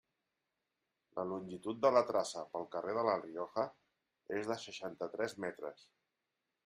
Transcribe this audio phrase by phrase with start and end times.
[1.17, 3.67] La longitud de la traça pel carrer de La Rioja
[4.39, 5.89] és de seixanta-tres metres.